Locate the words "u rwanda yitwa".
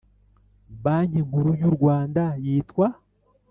1.69-2.87